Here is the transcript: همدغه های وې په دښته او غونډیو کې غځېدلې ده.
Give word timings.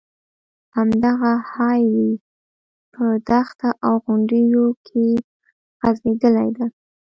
همدغه 0.75 1.33
های 1.53 1.83
وې 1.93 2.11
په 2.93 3.03
دښته 3.27 3.69
او 3.85 3.93
غونډیو 4.05 4.65
کې 4.87 5.05
غځېدلې 5.81 6.49
ده. 6.57 6.65